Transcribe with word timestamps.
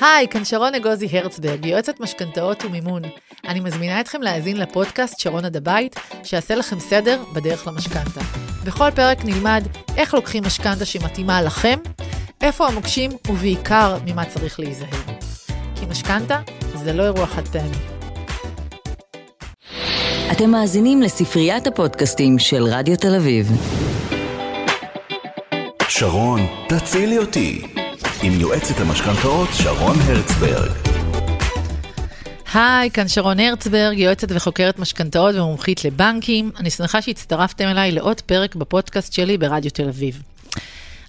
היי, 0.00 0.28
כאן 0.28 0.44
שרון 0.44 0.74
אגוזי 0.74 1.18
הרצברג, 1.18 1.64
יועצת 1.64 2.00
משכנתאות 2.00 2.64
ומימון. 2.64 3.02
אני 3.48 3.60
מזמינה 3.60 4.00
אתכם 4.00 4.22
להאזין 4.22 4.56
לפודקאסט 4.56 5.20
שרון 5.20 5.44
עד 5.44 5.56
הבית, 5.56 5.96
שיעשה 6.24 6.54
לכם 6.54 6.80
סדר 6.80 7.22
בדרך 7.34 7.66
למשכנתה. 7.66 8.20
בכל 8.64 8.90
פרק 8.90 9.24
נלמד 9.24 9.64
איך 9.96 10.14
לוקחים 10.14 10.44
משכנתה 10.44 10.84
שמתאימה 10.84 11.42
לכם, 11.42 11.78
איפה 12.40 12.66
המוקשים 12.66 13.10
ובעיקר 13.28 13.98
ממה 14.06 14.24
צריך 14.24 14.60
להיזהר. 14.60 14.88
כי 15.74 15.86
משכנתה 15.86 16.40
זה 16.74 16.92
לא 16.92 17.02
אירוע 17.02 17.26
חד 17.26 17.48
פעמי. 17.48 17.98
אתם 20.32 20.50
מאזינים 20.50 21.02
לספריית 21.02 21.66
הפודקאסטים 21.66 22.38
של 22.38 22.62
רדיו 22.62 22.96
תל 22.96 23.14
אביב. 23.14 23.50
שרון, 25.88 26.40
תצילי 26.68 27.18
אותי. 27.18 27.62
עם 28.22 28.40
יועצת 28.40 28.80
המשכנתאות 28.80 29.48
שרון 29.52 29.96
הרצברג. 30.00 30.70
היי, 32.54 32.90
כאן 32.90 33.08
שרון 33.08 33.40
הרצברג, 33.40 33.98
יועצת 33.98 34.28
וחוקרת 34.30 34.78
משכנתאות 34.78 35.34
ומומחית 35.34 35.84
לבנקים. 35.84 36.50
אני 36.60 36.70
שמחה 36.70 37.02
שהצטרפתם 37.02 37.64
אליי 37.64 37.92
לעוד 37.92 38.20
פרק 38.20 38.54
בפודקאסט 38.54 39.12
שלי 39.12 39.38
ברדיו 39.38 39.70
תל 39.70 39.88
אביב. 39.88 40.22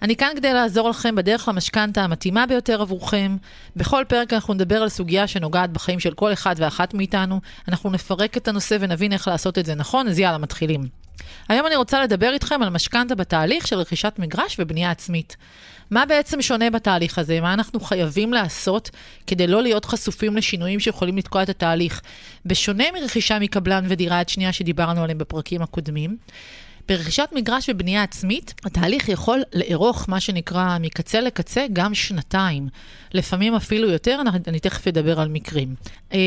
אני 0.02 0.16
כאן 0.16 0.30
כדי 0.36 0.54
לעזור 0.54 0.90
לכם 0.90 1.16
בדרך 1.16 1.48
למשכנתה 1.48 2.04
המתאימה 2.04 2.46
ביותר 2.46 2.82
עבורכם. 2.82 3.38
בכל 3.76 4.04
פרק 4.08 4.34
אנחנו 4.34 4.54
נדבר 4.54 4.82
על 4.82 4.90
סוגיה 4.90 5.28
שנוגעת 5.28 5.70
בחיים 5.70 6.00
של 6.00 6.14
כל 6.14 6.34
אחד 6.34 6.56
ואחת 6.58 6.94
מאיתנו. 6.94 7.40
אנחנו 7.68 7.90
נפרק 7.90 8.38
את 8.38 8.48
הנושא 8.48 8.78
ונבין 8.80 9.14
איך 9.14 9.28
לעשות 9.28 9.58
את 9.58 9.66
זה 9.66 9.76
נכון, 9.76 10.08
אז 10.08 10.20
יאללה, 10.20 10.38
מתחילים. 10.38 11.09
היום 11.50 11.68
אני 11.68 11.76
רוצה 11.76 12.04
לדבר 12.04 12.34
איתכם 12.34 12.64
על 12.64 12.70
משכנתה 12.70 13.16
בתהליך 13.16 13.68
של 13.68 13.76
רכישת 13.76 14.14
מגרש 14.20 14.56
ובנייה 14.60 14.92
עצמית. 14.92 15.38
מה 15.92 16.06
בעצם 16.06 16.42
שונה 16.42 16.70
בתהליך 16.70 17.18
הזה? 17.18 17.42
מה 17.42 17.54
אנחנו 17.54 17.80
חייבים 17.80 18.34
לעשות 18.34 18.90
כדי 19.28 19.48
לא 19.48 19.62
להיות 19.62 19.86
חשופים 19.86 20.38
לשינויים 20.38 20.80
שיכולים 20.80 21.18
לתקוע 21.18 21.44
את 21.44 21.50
התהליך? 21.50 22.02
בשונה 22.46 22.84
מרכישה 22.94 23.40
מקבלן 23.40 23.86
ודירה 23.88 24.22
יד 24.22 24.30
שנייה 24.30 24.54
שדיברנו 24.54 25.04
עליהם 25.04 25.18
בפרקים 25.18 25.62
הקודמים, 25.62 26.18
ברכישת 26.90 27.30
מגרש 27.36 27.70
ובנייה 27.70 28.04
עצמית, 28.04 28.54
התהליך 28.66 29.10
יכול 29.10 29.44
לארוך 29.54 30.10
מה 30.10 30.20
שנקרא 30.20 30.78
מקצה 30.80 31.22
לקצה 31.22 31.66
גם 31.74 31.94
שנתיים. 31.94 32.68
לפעמים 33.14 33.56
אפילו 33.56 33.90
יותר, 33.90 34.18
אני, 34.22 34.30
אני 34.48 34.60
תכף 34.60 34.88
אדבר 34.88 35.20
על 35.20 35.28
מקרים. 35.28 35.76
אמ, 36.14 36.20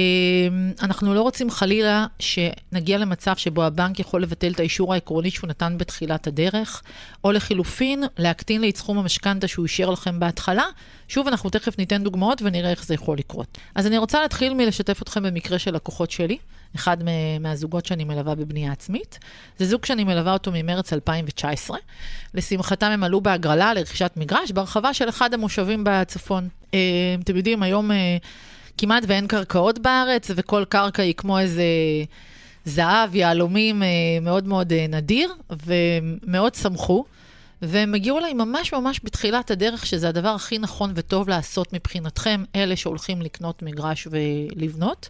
אנחנו 0.83 1.15
לא 1.15 1.23
רוצים 1.23 1.51
חלילה 1.51 2.07
שנגיע 2.19 2.99
למצב 2.99 3.37
שבו 3.37 3.65
הבנק 3.65 4.01
יכול 4.01 4.23
לבטל 4.23 4.53
את 4.53 4.61
האישור 4.61 4.95
העקרוני 4.95 5.31
שהוא 5.31 5.49
נתן 5.49 5.79
בתחילת 5.79 6.27
הדרך, 6.27 6.83
או 7.25 7.33
לחילופין, 7.33 8.05
להקטין 8.19 8.61
לי 8.61 8.71
את 8.71 8.77
סכום 8.77 8.99
המשכנתה 8.99 9.49
שהוא 9.49 9.65
אישר 9.65 9.91
לכם 9.91 10.21
בהתחלה. 10.21 10.65
שוב, 11.09 11.29
אנחנו 11.29 11.51
תכף 11.51 11.79
ניתן 11.79 12.03
דוגמאות 12.03 12.43
ונראה 12.43 12.71
איך 12.71 12.85
זה 12.85 12.95
יכול 12.95 13.19
לקרות. 13.19 13.59
אז 13.75 13.87
אני 13.87 13.99
רוצה 13.99 14.23
להתחיל 14.23 14.55
מלשתף 14.55 15.03
אתכם 15.03 15.23
במקרה 15.23 15.59
של 15.59 15.75
לקוחות 15.75 16.11
שלי. 16.11 16.39
אחד 16.77 16.97
מהזוגות 17.41 17.87
שאני 17.87 18.05
מלווה 18.05 18.35
בבנייה 18.35 18.73
עצמית. 18.73 19.19
זה 19.59 19.67
זוג 19.67 19.85
שאני 19.85 20.05
מלווה 20.05 20.33
אותו 20.33 20.51
ממרץ 20.55 20.93
2019. 20.93 21.79
לשמחתם 22.35 22.87
הם 22.87 23.05
עלו 23.05 23.21
בהגרלה 23.21 23.75
לרכישת 23.75 24.11
מגרש 24.17 24.53
בהרחבה 24.53 24.95
של 24.95 25.09
אחד 25.09 25.35
המושבים 25.35 25.85
בצפון. 25.87 26.49
אה, 26.75 26.79
אתם 27.25 27.37
יודעים, 27.37 27.63
היום 27.63 27.91
אה, 27.91 28.17
כמעט 28.79 29.03
ואין 29.07 29.27
קרקעות 29.27 29.79
בארץ, 29.79 30.31
וכל 30.37 30.65
קרקע 30.69 31.03
היא 31.03 31.15
כמו 31.15 31.39
איזה... 31.39 31.65
זהב, 32.65 33.15
יהלומים 33.15 33.83
אה, 33.83 33.89
מאוד 34.23 34.49
מאוד 34.49 34.73
נדיר, 34.73 35.33
ומאוד 35.67 36.55
שמחו. 36.55 37.05
והם 37.63 37.95
הגיעו 37.95 38.19
אליי 38.19 38.35
ממש 38.35 38.73
ממש 38.73 39.01
בתחילת 39.05 39.51
הדרך, 39.51 39.87
שזה 39.87 40.09
הדבר 40.09 40.29
הכי 40.29 40.59
נכון 40.59 40.93
וטוב 40.95 41.29
לעשות 41.29 41.73
מבחינתכם, 41.73 42.45
אלה 42.57 42.77
שהולכים 42.77 43.23
לקנות 43.23 43.63
מגרש 43.63 44.09
ולבנות. 44.11 45.09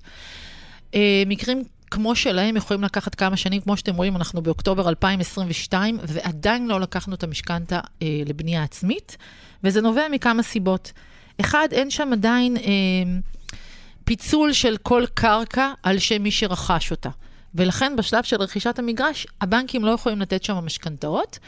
אה, 0.95 1.23
מקרים 1.27 1.63
כמו 1.91 2.17
שלהם 2.17 2.57
יכולים 2.57 2.85
לקחת 2.85 3.15
כמה 3.15 3.37
שנים, 3.37 3.61
כמו 3.61 3.77
שאתם 3.77 3.95
רואים, 3.95 4.17
אנחנו 4.17 4.43
באוקטובר 4.43 4.89
2022, 4.89 5.99
ועדיין 6.03 6.69
לא 6.69 6.81
לקחנו 6.81 7.15
את 7.15 7.23
המשכנתה 7.23 7.81
אה, 8.03 8.07
לבנייה 8.27 8.63
עצמית, 8.63 9.17
וזה 9.65 9.81
נובע 9.81 10.09
מכמה 10.11 10.43
סיבות. 10.43 10.93
אחד, 11.41 11.69
אין 11.73 11.91
שם 11.91 12.13
עדיין 12.13 12.57
אה, 12.57 12.63
פיצול 14.05 14.53
של 14.53 14.77
כל 14.83 15.05
קרקע 15.15 15.73
על 15.83 15.99
שם 15.99 16.23
מי 16.23 16.31
שרכש 16.31 16.91
אותה. 16.91 17.11
ולכן 17.55 17.97
בשלב 17.97 18.25
של 18.25 18.37
רכישת 18.37 18.79
המגרש, 18.79 19.27
הבנקים 19.41 19.85
לא 19.85 19.91
יכולים 19.91 20.21
לתת 20.21 20.45
שם 20.45 20.55
משכנתאות, 20.55 21.39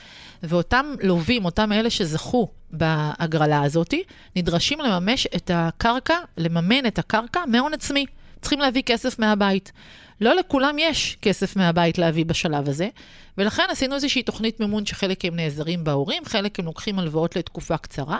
ואותם 0.42 0.87
לווים, 1.03 1.44
אותם 1.44 1.72
אלה 1.72 1.91
שזכו 1.91 2.48
בהגרלה 2.70 3.62
הזאת, 3.62 3.94
נדרשים 4.37 4.81
לממש 4.81 5.26
את 5.37 5.50
הקרקע, 5.54 6.16
לממן 6.37 6.87
את 6.87 6.98
הקרקע 6.98 7.41
מהון 7.47 7.75
עצמי. 7.75 8.06
צריכים 8.41 8.60
להביא 8.60 8.82
כסף 8.82 9.19
מהבית. 9.19 9.72
לא 10.20 10.34
לכולם 10.34 10.76
יש 10.78 11.16
כסף 11.22 11.56
מהבית 11.56 11.98
להביא 11.98 12.25
בשלב 12.25 12.69
הזה, 12.69 12.88
ולכן 13.38 13.62
עשינו 13.71 13.94
איזושהי 13.94 14.22
תוכנית 14.22 14.60
מימון 14.60 14.86
שחלק 14.86 15.25
הם 15.25 15.36
נעזרים 15.36 15.84
בהורים, 15.84 16.25
חלק 16.25 16.59
הם 16.59 16.65
לוקחים 16.65 16.98
הלוואות 16.98 17.36
לתקופה 17.36 17.76
קצרה, 17.76 18.19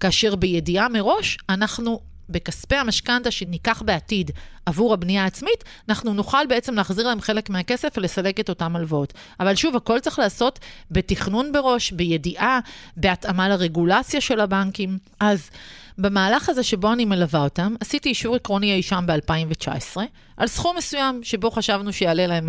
כאשר 0.00 0.36
בידיעה 0.36 0.88
מראש 0.88 1.38
אנחנו 1.48 2.00
בכספי 2.28 2.76
המשכנתה 2.76 3.30
שניקח 3.30 3.82
בעתיד 3.82 4.30
עבור 4.70 4.94
הבנייה 4.94 5.24
העצמית, 5.24 5.64
אנחנו 5.88 6.14
נוכל 6.14 6.46
בעצם 6.48 6.74
להחזיר 6.74 7.06
להם 7.06 7.20
חלק 7.20 7.50
מהכסף 7.50 7.88
ולסלק 7.96 8.40
את 8.40 8.48
אותם 8.48 8.76
הלוואות. 8.76 9.12
אבל 9.40 9.54
שוב, 9.54 9.76
הכל 9.76 10.00
צריך 10.00 10.18
לעשות 10.18 10.58
בתכנון 10.90 11.52
בראש, 11.52 11.92
בידיעה, 11.92 12.60
בהתאמה 12.96 13.48
לרגולציה 13.48 14.20
של 14.20 14.40
הבנקים. 14.40 14.98
אז 15.20 15.50
במהלך 15.98 16.48
הזה 16.48 16.62
שבו 16.62 16.92
אני 16.92 17.04
מלווה 17.04 17.40
אותם, 17.44 17.74
עשיתי 17.80 18.08
אישור 18.08 18.36
עקרוני 18.36 18.74
אי 18.74 18.82
שם 18.82 19.04
ב-2019, 19.06 19.96
על 20.36 20.46
סכום 20.46 20.76
מסוים 20.76 21.20
שבו 21.22 21.50
חשבנו 21.50 21.92
שיעלה 21.92 22.26
להם 22.26 22.48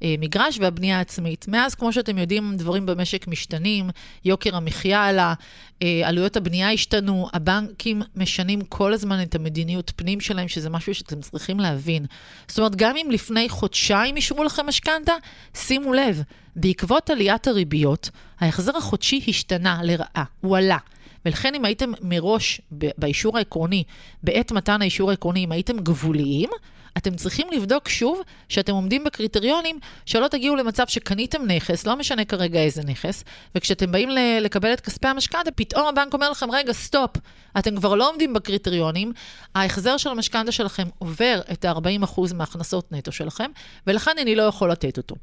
המגרש 0.00 0.58
והבנייה 0.58 0.98
העצמית. 0.98 1.48
מאז, 1.48 1.74
כמו 1.74 1.92
שאתם 1.92 2.18
יודעים, 2.18 2.56
דברים 2.56 2.86
במשק 2.86 3.28
משתנים, 3.28 3.90
יוקר 4.24 4.56
המחיה 4.56 5.06
עלה, 5.06 5.34
אה, 5.82 6.02
עלויות 6.04 6.36
הבנייה 6.36 6.72
השתנו, 6.72 7.28
הבנקים 7.32 8.02
משנים 8.16 8.60
כל 8.60 8.92
הזמן 8.92 9.22
את 9.22 9.34
המדיניות 9.34 9.92
פנים 9.96 10.20
שלהם, 10.20 10.48
שזה 10.48 10.70
משהו 10.70 10.94
שאתם 10.94 11.20
צריכים 11.20 11.37
להבין. 11.60 12.06
זאת 12.48 12.58
אומרת, 12.58 12.76
גם 12.76 12.96
אם 12.96 13.10
לפני 13.10 13.48
חודשיים 13.48 14.16
אישרו 14.16 14.44
לכם 14.44 14.66
משכנתה, 14.66 15.12
שימו 15.54 15.92
לב, 15.92 16.22
בעקבות 16.56 17.10
עליית 17.10 17.46
הריביות, 17.46 18.10
ההחזר 18.40 18.76
החודשי 18.76 19.24
השתנה 19.28 19.80
לרעה, 19.82 20.24
הוא 20.40 20.56
עלה. 20.56 20.78
ולכן 21.24 21.54
אם 21.54 21.64
הייתם 21.64 21.92
מראש 22.02 22.60
באישור 22.70 23.38
העקרוני, 23.38 23.84
בעת 24.22 24.52
מתן 24.52 24.82
האישור 24.82 25.10
העקרוני, 25.10 25.44
אם 25.44 25.52
הייתם 25.52 25.78
גבוליים, 25.78 26.50
אתם 26.98 27.14
צריכים 27.14 27.46
לבדוק 27.52 27.88
שוב 27.88 28.20
שאתם 28.48 28.72
עומדים 28.72 29.04
בקריטריונים, 29.04 29.78
שלא 30.06 30.28
תגיעו 30.28 30.56
למצב 30.56 30.84
שקניתם 30.88 31.42
נכס, 31.46 31.86
לא 31.86 31.96
משנה 31.96 32.24
כרגע 32.24 32.60
איזה 32.60 32.82
נכס, 32.84 33.24
וכשאתם 33.54 33.92
באים 33.92 34.08
לקבל 34.40 34.72
את 34.72 34.80
כספי 34.80 35.08
המשכנתה, 35.08 35.50
פתאום 35.50 35.86
הבנק 35.86 36.14
אומר 36.14 36.30
לכם, 36.30 36.50
רגע, 36.50 36.72
stop, 36.72 37.10
אתם 37.58 37.76
כבר 37.76 37.94
לא 37.94 38.10
עומדים 38.10 38.34
בקריטריונים, 38.34 39.12
ההחזר 39.54 39.96
של 39.96 40.10
המשכנתה 40.10 40.52
שלכם 40.52 40.88
עובר 40.98 41.40
את 41.52 41.64
ה-40% 41.64 42.34
מההכנסות 42.34 42.92
נטו 42.92 43.12
שלכם, 43.12 43.50
ולכן 43.86 44.10
אני 44.20 44.34
לא 44.34 44.42
יכול 44.42 44.70
לתת 44.70 44.96
אותו. 44.96 45.16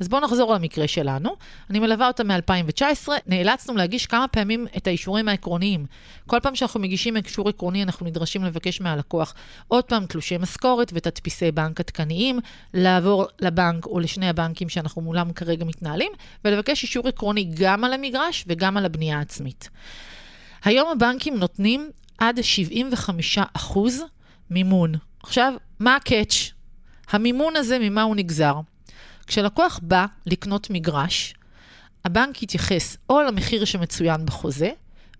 אז 0.00 0.08
בואו 0.08 0.20
נחזור 0.20 0.54
למקרה 0.54 0.88
שלנו. 0.88 1.36
אני 1.70 1.78
מלווה 1.78 2.06
אותה 2.06 2.24
מ-2019, 2.24 3.08
נאלצנו 3.26 3.76
להגיש 3.76 4.06
כמה 4.06 4.28
פעמים 4.28 4.66
את 4.76 4.86
האישורים 4.86 5.28
העקרוניים. 5.28 5.86
כל 6.26 6.40
פעם 6.42 6.54
שאנחנו 6.54 6.80
מגישים 6.80 7.16
אישור 7.16 7.48
עקרוני, 7.48 7.82
אנחנו 7.82 8.06
נדרשים 8.06 8.44
לבקש 8.44 8.80
מהלקוח 8.80 9.34
עוד 9.68 9.84
פעם 9.84 10.06
תלושי 10.06 10.36
משכורת 10.38 10.92
ותדפיסי 11.14 11.52
בנק 11.52 11.80
עדכניים, 11.80 12.40
לעבור 12.74 13.26
לבנק 13.40 13.86
או 13.86 14.00
לשני 14.00 14.28
הבנקים 14.28 14.68
שאנחנו 14.68 15.02
מולם 15.02 15.32
כרגע 15.32 15.64
מתנהלים, 15.64 16.12
ולבקש 16.44 16.82
אישור 16.82 17.08
עקרוני 17.08 17.50
גם 17.54 17.84
על 17.84 17.92
המגרש 17.92 18.44
וגם 18.48 18.76
על 18.76 18.84
הבנייה 18.84 19.18
העצמית. 19.18 19.68
היום 20.64 20.88
הבנקים 20.90 21.36
נותנים 21.36 21.90
עד 22.18 22.38
75% 23.38 23.78
מימון. 24.50 24.94
עכשיו, 25.22 25.54
מה 25.80 25.96
הקאץ'? 25.96 26.52
המימון 27.10 27.56
הזה, 27.56 27.78
ממה 27.78 28.02
הוא 28.02 28.16
נגזר? 28.16 28.54
כשלקוח 29.26 29.80
בא 29.82 30.06
לקנות 30.26 30.70
מגרש, 30.70 31.34
הבנק 32.04 32.42
יתייחס 32.42 32.96
או 33.10 33.22
למחיר 33.22 33.64
שמצוין 33.64 34.26
בחוזה, 34.26 34.70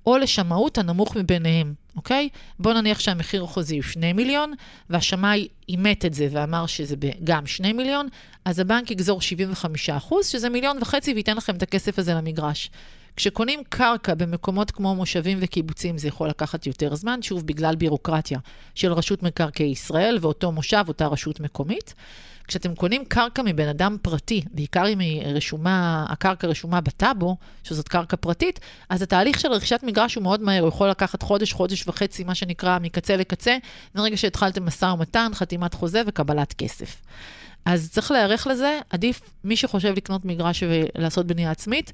או 0.07 0.19
לשמאות 0.19 0.79
הנמוך 0.79 1.17
מביניהם, 1.17 1.75
אוקיי? 1.97 2.29
בוא 2.59 2.73
נניח 2.73 3.01
שהמחיר 3.01 3.45
החוזי 3.45 3.77
הוא 3.77 3.83
2 3.83 4.17
מיליון, 4.17 4.53
והשמאי 4.91 5.49
אימת 5.69 6.05
את 6.05 6.15
זה 6.15 6.29
ואמר 6.31 6.67
שזה 6.67 6.97
גם 7.25 7.47
2 7.47 7.77
מיליון, 7.77 8.09
אז 8.45 8.59
הבנק 8.59 8.91
יגזור 8.91 9.21
75 9.21 9.91
אחוז, 9.91 10.27
שזה 10.27 10.49
מיליון 10.49 10.79
וחצי, 10.81 11.15
וייתן 11.15 11.37
לכם 11.37 11.57
את 11.57 11.63
הכסף 11.63 11.99
הזה 11.99 12.15
למגרש. 12.15 12.71
כשקונים 13.17 13.63
קרקע 13.69 14.15
במקומות 14.15 14.71
כמו 14.71 14.95
מושבים 14.95 15.39
וקיבוצים 15.41 15.99
זה 15.99 16.09
יכול 16.09 16.29
לקחת 16.29 16.67
יותר 16.67 16.95
זמן, 16.95 17.23
שוב, 17.23 17.47
בגלל 17.47 17.77
בירוקרטיה 17.77 18.39
של 18.75 18.93
רשות 18.93 19.23
מקרקעי 19.23 19.67
ישראל 19.67 20.19
ואותו 20.21 20.53
מושב, 20.53 20.85
אותה 20.89 21.07
רשות 21.07 21.41
מקומית. 21.41 21.95
כשאתם 22.49 22.75
קונים 22.75 23.05
קרקע 23.05 23.43
מבן 23.43 23.69
אדם 23.69 23.97
פרטי, 24.03 24.43
בעיקר 24.51 24.89
אם 24.89 24.99
היא 24.99 25.23
רשומה, 25.27 26.07
הקרקע 26.09 26.47
רשומה 26.47 26.81
בטאבו, 26.81 27.37
שזאת 27.65 27.89
קרקע 27.89 28.17
פרטית, 28.17 28.61
אז 28.89 29.03
התהליך 29.03 29.41
של 29.41 29.53
רכישת 29.53 29.81
מגרש 29.83 30.15
הוא 30.15 30.23
מאוד 30.23 30.43
מהר, 30.43 30.61
הוא 30.61 30.69
יכול 30.69 30.91
לקחת 30.91 31.23
חודש, 31.23 31.53
חודש 31.53 31.89
וחצי, 31.89 32.25
מה 32.25 32.35
שנקרא, 32.35 32.79
מקצה 32.79 33.17
לקצה, 33.17 33.57
מרגע 33.95 34.17
שהתחלתם 34.17 34.67
משא 34.67 34.85
ומתן, 34.85 35.31
חתימת 35.35 35.75
חוזה 35.75 36.03
וקבלת 36.07 36.53
כסף. 36.53 37.03
אז 37.65 37.91
צריך 37.93 38.11
להיערך 38.11 38.47
לזה, 38.47 38.81
עדיף 38.91 39.21
מי 39.45 39.57
שחושב 39.57 39.95
לקנות 39.97 40.25
מגרש 40.25 40.63
ולעשות 40.63 41.27
בנייה 41.27 41.51
עצמית, 41.51 41.93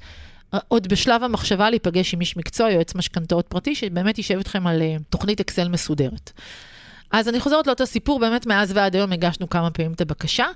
עוד 0.68 0.88
בשלב 0.88 1.22
המחשבה 1.22 1.70
להיפגש 1.70 2.14
עם 2.14 2.20
איש 2.20 2.36
מקצוע, 2.36 2.70
יועץ 2.70 2.94
משכנתאות 2.94 3.46
פרטי, 3.48 3.74
שבאמת 3.74 4.18
יישב 4.18 4.38
איתכם 4.38 4.66
על 4.66 4.80
uh, 4.80 5.02
תוכנית 5.10 5.40
אקסל 5.40 5.68
מסודרת. 5.68 6.32
אז 7.10 7.28
אני 7.28 7.40
חוזרת 7.40 7.66
לאותו 7.66 7.86
סיפור, 7.86 8.18
באמת 8.18 8.46
מאז 8.46 8.72
ועד 8.74 8.96
היום 8.96 9.12
הגשנו 9.12 9.48
כמה 9.48 9.70
פעמים 9.70 9.92
את 9.92 10.00
הבקשה, 10.00 10.46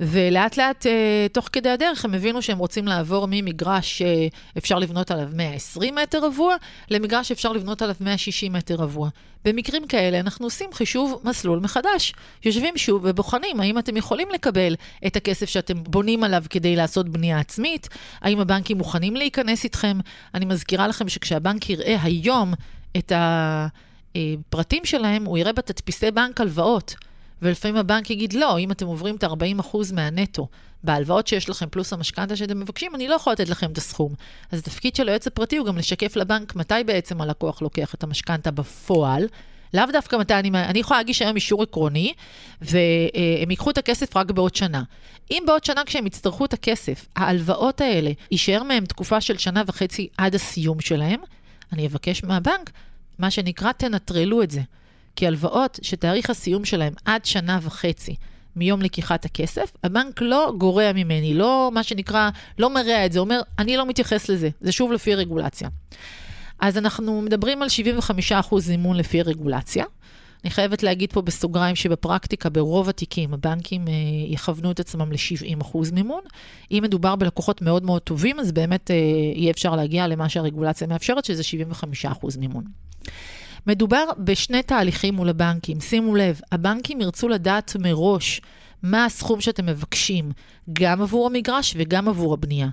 ולאט 0.00 0.56
לאט, 0.56 0.86
אה, 0.86 1.26
תוך 1.32 1.48
כדי 1.52 1.68
הדרך, 1.68 2.04
הם 2.04 2.14
הבינו 2.14 2.42
שהם 2.42 2.58
רוצים 2.58 2.88
לעבור 2.88 3.26
ממגרש 3.30 4.02
שאפשר 4.02 4.78
לבנות 4.78 5.10
עליו 5.10 5.28
120 5.32 5.94
מטר 5.94 6.24
רבוע, 6.26 6.56
למגרש 6.90 7.28
שאפשר 7.28 7.52
לבנות 7.52 7.82
עליו 7.82 7.94
160 8.00 8.52
מטר 8.52 8.74
רבוע. 8.74 9.08
במקרים 9.44 9.86
כאלה 9.86 10.20
אנחנו 10.20 10.46
עושים 10.46 10.72
חישוב 10.72 11.20
מסלול 11.24 11.58
מחדש. 11.58 12.12
יושבים 12.44 12.76
שוב 12.76 13.02
ובוחנים 13.04 13.60
האם 13.60 13.78
אתם 13.78 13.96
יכולים 13.96 14.28
לקבל 14.34 14.74
את 15.06 15.16
הכסף 15.16 15.48
שאתם 15.48 15.84
בונים 15.84 16.24
עליו 16.24 16.44
כדי 16.50 16.76
לעשות 16.76 17.08
בנייה 17.08 17.38
עצמית, 17.38 17.88
האם 18.20 18.40
הבנקים 18.40 18.78
מוכנים 18.78 19.16
להיכנס 19.16 19.64
איתכם. 19.64 19.98
אני 20.34 20.44
מזכירה 20.44 20.88
לכם 20.88 21.08
שכשהבנק 21.08 21.70
יראה 21.70 21.96
היום 22.02 22.54
את 22.96 23.12
ה... 23.12 23.66
הפרטים 24.14 24.84
שלהם, 24.84 25.24
הוא 25.24 25.38
יראה 25.38 25.52
בתדפיסי 25.52 26.10
בנק 26.10 26.40
הלוואות. 26.40 26.94
ולפעמים 27.42 27.76
הבנק 27.76 28.10
יגיד, 28.10 28.32
לא, 28.32 28.58
אם 28.58 28.70
אתם 28.72 28.86
עוברים 28.86 29.16
את 29.16 29.24
ה-40% 29.24 29.76
מהנטו 29.92 30.48
בהלוואות 30.84 31.26
שיש 31.26 31.48
לכם 31.48 31.66
פלוס 31.70 31.92
המשכנתה 31.92 32.36
שאתם 32.36 32.60
מבקשים, 32.60 32.94
אני 32.94 33.08
לא 33.08 33.14
יכול 33.14 33.32
לתת 33.32 33.48
לכם 33.48 33.72
את 33.72 33.78
הסכום. 33.78 34.14
אז 34.52 34.58
התפקיד 34.58 34.96
של 34.96 35.08
היועץ 35.08 35.26
הפרטי 35.26 35.56
הוא 35.56 35.66
גם 35.66 35.78
לשקף 35.78 36.16
לבנק 36.16 36.56
מתי 36.56 36.74
בעצם 36.86 37.20
הלקוח 37.20 37.62
לוקח 37.62 37.94
את 37.94 38.02
המשכנתה 38.02 38.50
בפועל. 38.50 39.26
לאו 39.74 39.84
דווקא 39.92 40.16
מתי 40.16 40.34
אני, 40.34 40.48
אני 40.48 40.78
יכולה 40.78 41.00
להגיש 41.00 41.22
היום 41.22 41.36
אישור 41.36 41.62
עקרוני, 41.62 42.12
והם 42.60 43.50
ייקחו 43.50 43.70
את 43.70 43.78
הכסף 43.78 44.16
רק 44.16 44.30
בעוד 44.30 44.54
שנה. 44.54 44.82
אם 45.30 45.42
בעוד 45.46 45.64
שנה 45.64 45.84
כשהם 45.84 46.06
יצטרכו 46.06 46.44
את 46.44 46.52
הכסף, 46.52 47.06
ההלוואות 47.16 47.80
האלה, 47.80 48.10
יישאר 48.30 48.62
מהם 48.62 48.84
תקופה 48.84 49.20
של 49.20 49.38
שנה 49.38 49.62
וחצי 49.66 50.08
עד 50.18 50.34
הסיום 50.34 50.80
שלהם, 50.80 51.20
אני 51.72 51.86
אבקש 51.86 52.24
מהבנק 52.24 52.70
מה 53.20 53.30
שנקרא, 53.30 53.72
תנטרלו 53.72 54.42
את 54.42 54.50
זה. 54.50 54.60
כי 55.16 55.26
הלוואות 55.26 55.78
שתאריך 55.82 56.30
הסיום 56.30 56.64
שלהם 56.64 56.92
עד 57.04 57.24
שנה 57.24 57.58
וחצי 57.62 58.16
מיום 58.56 58.82
לקיחת 58.82 59.24
הכסף, 59.24 59.72
הבנק 59.84 60.20
לא 60.20 60.52
גורע 60.58 60.92
ממני, 60.92 61.34
לא 61.34 61.70
מה 61.74 61.82
שנקרא, 61.82 62.30
לא 62.58 62.70
מרע 62.70 63.06
את 63.06 63.12
זה, 63.12 63.18
אומר, 63.18 63.40
אני 63.58 63.76
לא 63.76 63.86
מתייחס 63.86 64.28
לזה, 64.28 64.48
זה 64.60 64.72
שוב 64.72 64.92
לפי 64.92 65.14
רגולציה. 65.14 65.68
אז 66.58 66.78
אנחנו 66.78 67.22
מדברים 67.22 67.62
על 67.62 67.68
75% 68.50 68.58
זימון 68.58 68.96
לפי 68.96 69.22
רגולציה. 69.22 69.84
אני 70.44 70.50
חייבת 70.50 70.82
להגיד 70.82 71.12
פה 71.12 71.22
בסוגריים 71.22 71.76
שבפרקטיקה, 71.76 72.48
ברוב 72.48 72.88
התיקים, 72.88 73.34
הבנקים 73.34 73.88
אה, 73.88 73.92
יכוונו 74.26 74.70
את 74.70 74.80
עצמם 74.80 75.12
ל-70% 75.12 75.78
מימון. 75.92 76.20
אם 76.70 76.80
מדובר 76.82 77.16
בלקוחות 77.16 77.62
מאוד 77.62 77.84
מאוד 77.84 78.02
טובים, 78.02 78.40
אז 78.40 78.52
באמת 78.52 78.90
אה, 78.90 78.96
יהיה 79.34 79.50
אפשר 79.50 79.76
להגיע 79.76 80.06
למה 80.06 80.28
שהרגולציה 80.28 80.86
מאפשרת, 80.86 81.24
שזה 81.24 81.42
75% 82.22 82.38
מימון. 82.38 82.64
מדובר 83.66 84.04
בשני 84.18 84.62
תהליכים 84.62 85.14
מול 85.14 85.28
הבנקים. 85.28 85.80
שימו 85.80 86.14
לב, 86.14 86.40
הבנקים 86.52 87.00
ירצו 87.00 87.28
לדעת 87.28 87.76
מראש 87.80 88.40
מה 88.82 89.04
הסכום 89.04 89.40
שאתם 89.40 89.66
מבקשים, 89.66 90.32
גם 90.72 91.02
עבור 91.02 91.26
המגרש 91.26 91.74
וגם 91.78 92.08
עבור 92.08 92.34
הבנייה. 92.34 92.68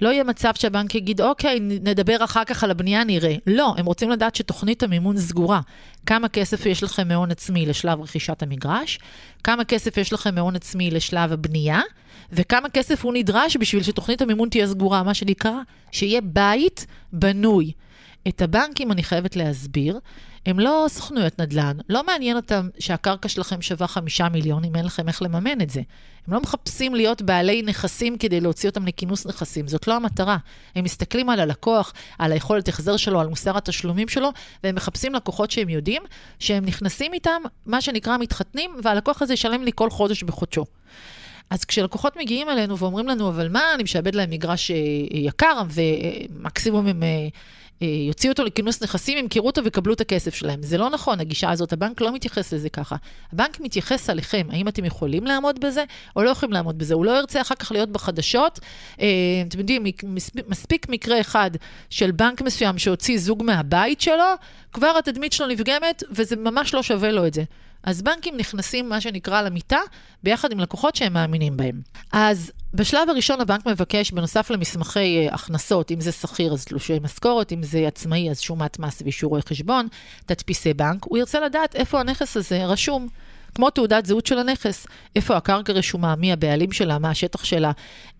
לא 0.00 0.08
יהיה 0.08 0.24
מצב 0.24 0.50
שהבנק 0.54 0.94
יגיד, 0.94 1.20
אוקיי, 1.20 1.58
נדבר 1.60 2.24
אחר 2.24 2.44
כך 2.44 2.64
על 2.64 2.70
הבנייה, 2.70 3.04
נראה. 3.04 3.34
לא, 3.46 3.74
הם 3.78 3.86
רוצים 3.86 4.10
לדעת 4.10 4.34
שתוכנית 4.34 4.82
המימון 4.82 5.16
סגורה. 5.16 5.60
כמה 6.06 6.28
כסף 6.28 6.66
יש 6.66 6.82
לכם 6.82 7.08
מהון 7.08 7.30
עצמי 7.30 7.66
לשלב 7.66 8.00
רכישת 8.00 8.42
המגרש, 8.42 8.98
כמה 9.44 9.64
כסף 9.64 9.96
יש 9.96 10.12
לכם 10.12 10.34
מהון 10.34 10.56
עצמי 10.56 10.90
לשלב 10.90 11.32
הבנייה, 11.32 11.80
וכמה 12.32 12.68
כסף 12.68 13.04
הוא 13.04 13.12
נדרש 13.14 13.56
בשביל 13.56 13.82
שתוכנית 13.82 14.22
המימון 14.22 14.48
תהיה 14.48 14.66
סגורה, 14.66 15.02
מה 15.02 15.14
שנקרא, 15.14 15.52
שיהיה 15.92 16.20
בית 16.20 16.86
בנוי. 17.12 17.72
את 18.28 18.42
הבנקים, 18.42 18.92
אני 18.92 19.02
חייבת 19.02 19.36
להסביר, 19.36 19.98
הם 20.46 20.58
לא 20.58 20.86
סוכנויות 20.88 21.40
נדל"ן. 21.40 21.76
לא 21.88 22.06
מעניין 22.06 22.36
אותם 22.36 22.68
שהקרקע 22.78 23.28
שלכם 23.28 23.62
שווה 23.62 23.86
חמישה 23.86 24.28
מיליון, 24.28 24.64
אם 24.64 24.76
אין 24.76 24.84
לכם 24.84 25.08
איך 25.08 25.22
לממן 25.22 25.60
את 25.60 25.70
זה. 25.70 25.80
הם 26.26 26.34
לא 26.34 26.40
מחפשים 26.40 26.94
להיות 26.94 27.22
בעלי 27.22 27.62
נכסים 27.62 28.18
כדי 28.18 28.40
להוציא 28.40 28.68
אותם 28.68 28.86
לכינוס 28.86 29.26
נכסים, 29.26 29.68
זאת 29.68 29.88
לא 29.88 29.96
המטרה. 29.96 30.36
הם 30.74 30.84
מסתכלים 30.84 31.30
על 31.30 31.40
הלקוח, 31.40 31.92
על 32.18 32.32
היכולת 32.32 32.68
החזר 32.68 32.96
שלו, 32.96 33.20
על 33.20 33.26
מוסר 33.26 33.56
התשלומים 33.56 34.08
שלו, 34.08 34.30
והם 34.64 34.74
מחפשים 34.74 35.14
לקוחות 35.14 35.50
שהם 35.50 35.68
יודעים 35.68 36.02
שהם 36.38 36.64
נכנסים 36.64 37.12
איתם, 37.12 37.42
מה 37.66 37.80
שנקרא 37.80 38.16
מתחתנים, 38.16 38.70
והלקוח 38.82 39.22
הזה 39.22 39.34
ישלם 39.34 39.62
לי 39.62 39.70
כל 39.74 39.90
חודש 39.90 40.22
בחודשו. 40.22 40.64
אז 41.50 41.64
כשלקוחות 41.64 42.16
מגיעים 42.16 42.50
אלינו 42.50 42.78
ואומרים 42.78 43.08
לנו, 43.08 43.28
אבל 43.28 43.48
מה, 43.48 43.74
אני 43.74 43.82
משעבד 43.82 44.14
להם 44.14 44.30
מגרש 44.30 44.70
אה, 44.70 44.76
יקר, 45.10 45.62
ומקסימום 45.70 46.86
הם... 46.86 47.02
אה, 47.84 48.06
יוציאו 48.08 48.32
אותו 48.32 48.44
לכינוס 48.44 48.82
נכסים, 48.82 49.18
ימכרו 49.18 49.46
אותו 49.46 49.64
ויקבלו 49.64 49.94
את 49.94 50.00
הכסף 50.00 50.34
שלהם. 50.34 50.62
זה 50.62 50.78
לא 50.78 50.90
נכון, 50.90 51.20
הגישה 51.20 51.50
הזאת, 51.50 51.72
הבנק 51.72 52.00
לא 52.00 52.12
מתייחס 52.12 52.52
לזה 52.52 52.68
ככה. 52.68 52.96
הבנק 53.32 53.60
מתייחס 53.60 54.10
עליכם, 54.10 54.46
האם 54.50 54.68
אתם 54.68 54.84
יכולים 54.84 55.24
לעמוד 55.24 55.60
בזה 55.60 55.84
או 56.16 56.22
לא 56.22 56.30
יכולים 56.30 56.52
לעמוד 56.52 56.78
בזה. 56.78 56.94
הוא 56.94 57.04
לא 57.04 57.10
ירצה 57.18 57.40
אחר 57.40 57.54
כך 57.54 57.72
להיות 57.72 57.88
בחדשות. 57.88 58.60
אה, 59.00 59.06
אתם 59.48 59.58
יודעים, 59.58 59.84
מספיק 60.48 60.88
מקרה 60.88 61.20
אחד 61.20 61.50
של 61.90 62.10
בנק 62.10 62.42
מסוים 62.42 62.78
שהוציא 62.78 63.18
זוג 63.18 63.42
מהבית 63.42 64.00
שלו, 64.00 64.34
כבר 64.72 64.94
התדמית 64.98 65.32
שלו 65.32 65.46
נפגמת, 65.46 66.02
וזה 66.10 66.36
ממש 66.36 66.74
לא 66.74 66.82
שווה 66.82 67.12
לו 67.12 67.26
את 67.26 67.34
זה. 67.34 67.44
אז 67.84 68.02
בנקים 68.02 68.36
נכנסים, 68.36 68.88
מה 68.88 69.00
שנקרא, 69.00 69.42
למיטה, 69.42 69.78
ביחד 70.22 70.52
עם 70.52 70.60
לקוחות 70.60 70.96
שהם 70.96 71.12
מאמינים 71.12 71.56
בהם. 71.56 71.80
אז 72.12 72.52
בשלב 72.74 73.10
הראשון 73.10 73.40
הבנק 73.40 73.66
מבקש, 73.66 74.10
בנוסף 74.10 74.50
למסמכי 74.50 75.28
uh, 75.28 75.34
הכנסות, 75.34 75.90
אם 75.90 76.00
זה 76.00 76.12
שכיר 76.12 76.52
אז 76.52 76.64
תלושי 76.64 76.98
משכורת, 77.02 77.52
אם 77.52 77.62
זה 77.62 77.86
עצמאי 77.86 78.30
אז 78.30 78.40
שומת 78.40 78.78
מס 78.78 79.02
ואישורי 79.02 79.42
חשבון, 79.42 79.88
תדפיסי 80.26 80.74
בנק, 80.74 81.04
הוא 81.04 81.18
ירצה 81.18 81.40
לדעת 81.40 81.76
איפה 81.76 82.00
הנכס 82.00 82.36
הזה 82.36 82.66
רשום. 82.66 83.08
כמו 83.54 83.70
תעודת 83.70 84.06
זהות 84.06 84.26
של 84.26 84.38
הנכס, 84.38 84.86
איפה 85.16 85.36
הקרקע 85.36 85.72
רשומה, 85.72 86.16
מי 86.16 86.32
הבעלים 86.32 86.72
שלה, 86.72 86.98
מה 86.98 87.10
השטח 87.10 87.44
שלה, 87.44 87.72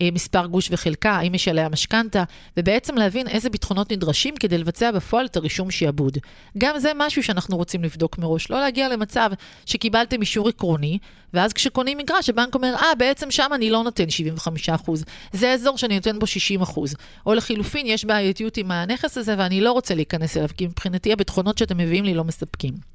אה, 0.02 0.08
מספר 0.12 0.46
גוש 0.46 0.68
וחלקה, 0.70 1.10
האם 1.10 1.34
יש 1.34 1.48
עליה 1.48 1.68
משכנתה, 1.68 2.24
ובעצם 2.56 2.94
להבין 2.94 3.28
איזה 3.28 3.50
ביטחונות 3.50 3.92
נדרשים 3.92 4.36
כדי 4.36 4.58
לבצע 4.58 4.90
בפועל 4.90 5.26
את 5.26 5.36
הרישום 5.36 5.70
שיעבוד. 5.70 6.18
גם 6.58 6.78
זה 6.78 6.92
משהו 6.96 7.22
שאנחנו 7.22 7.56
רוצים 7.56 7.84
לבדוק 7.84 8.18
מראש, 8.18 8.50
לא 8.50 8.60
להגיע 8.60 8.88
למצב 8.88 9.30
שקיבלתם 9.66 10.20
אישור 10.20 10.48
עקרוני, 10.48 10.98
ואז 11.34 11.52
כשקונים 11.52 11.98
מגרש, 11.98 12.28
הבנק 12.28 12.54
אומר, 12.54 12.74
אה, 12.82 12.94
בעצם 12.98 13.30
שם 13.30 13.50
אני 13.54 13.70
לא 13.70 13.82
נותן 13.82 14.04
75%, 14.08 15.04
זה 15.32 15.52
אזור 15.52 15.78
שאני 15.78 15.94
נותן 15.94 16.18
בו 16.18 16.26
60%. 16.26 16.94
או 17.26 17.34
לחילופין, 17.34 17.86
יש 17.86 18.04
בעייתיות 18.04 18.56
עם 18.56 18.70
הנכס 18.70 19.18
הזה 19.18 19.34
ואני 19.38 19.60
לא 19.60 19.72
רוצה 19.72 19.94
להיכנס 19.94 20.36
אליו, 20.36 20.48
כי 20.56 20.66
מבחינתי 20.66 21.12
הביטחונות 21.12 21.58
שאתם 21.58 21.78
מביאים 21.78 22.04
לי 22.04 22.14
לא 22.14 22.24
מספקים. 22.24 22.94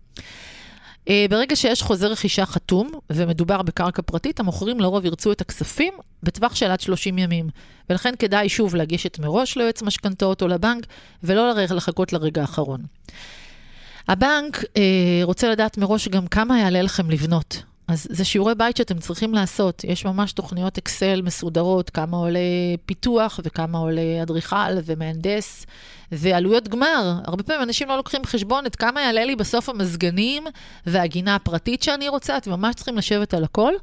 אה, 1.08 1.26
ברגע 1.30 1.56
שיש 1.56 1.82
חוזה 1.82 2.08
רכישה 2.08 2.46
חתום, 2.46 2.92
ומדובר 3.10 3.62
בקרקע 3.62 4.02
פרטית, 4.02 4.40
המוכרים 4.40 4.80
לרוב 4.80 5.06
ירצו 5.06 5.32
את 5.32 5.42
הכספים 5.42 5.94
בטווח 6.24 6.56
של 6.56 6.72
עד 6.72 6.82
30 6.82 7.18
ימים. 7.18 7.50
ולכן 7.90 8.14
כדאי 8.20 8.50
שוב 8.50 8.76
לגשת 8.76 9.20
מראש 9.20 9.58
ליועץ 9.58 9.82
משכנתאות 9.82 10.42
או 10.42 10.48
לבנק, 10.48 10.86
ולא 11.24 11.54
לחכות 11.54 12.14
לרגע 12.14 12.42
האחרון. 12.42 12.82
הבנק 14.08 14.64
אה, 14.78 15.22
רוצה 15.24 15.50
לדעת 15.50 15.78
מראש 15.78 16.08
גם 16.08 16.28
כמה 16.28 16.60
יעלה 16.60 16.82
לכם 16.82 17.10
לבנות. 17.10 17.64
אז 17.90 18.08
זה 18.10 18.26
שיעורי 18.26 18.56
בית 18.56 18.78
שאתם 18.78 19.00
צריכים 19.00 19.34
לעשות. 19.34 19.84
יש 19.84 20.06
ממש 20.06 20.34
תוכניות 20.34 20.78
אקסל 20.78 21.22
מסודרות, 21.22 21.90
כמה 21.90 22.18
עולה 22.18 22.40
פיתוח 22.86 23.40
וכמה 23.44 23.78
עולה 23.78 24.22
אדריכל 24.24 24.56
ומהנדס, 24.86 25.66
ועלויות 26.12 26.68
גמר. 26.68 27.14
הרבה 27.26 27.44
פעמים 27.44 27.64
אנשים 27.64 27.88
לא 27.88 27.98
לוקחים 27.98 28.22
בחשבון 28.22 28.66
את 28.66 28.76
כמה 28.76 29.02
יעלה 29.02 29.26
לי 29.26 29.36
בסוף 29.36 29.70
המזגנים 29.70 30.44
והגינה 30.86 31.36
הפרטית 31.36 31.84
שאני 31.84 32.10
רוצה, 32.10 32.38
אתם 32.38 32.52
ממש 32.52 32.76
צריכים 32.76 32.98
לשבת 32.98 33.34
על 33.34 33.44
הכל. 33.44 33.74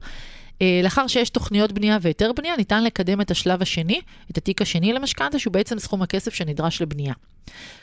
אה, 0.62 0.80
לאחר 0.84 1.06
שיש 1.06 1.30
תוכניות 1.30 1.72
בנייה 1.72 1.98
והיתר 2.00 2.32
בנייה, 2.32 2.56
ניתן 2.56 2.84
לקדם 2.84 3.20
את 3.20 3.30
השלב 3.30 3.62
השני, 3.62 4.00
את 4.30 4.38
התיק 4.38 4.62
השני 4.62 4.92
למשכנתה, 4.92 5.38
שהוא 5.38 5.52
בעצם 5.52 5.78
סכום 5.78 6.02
הכסף 6.02 6.34
שנדרש 6.34 6.82
לבנייה. 6.82 7.14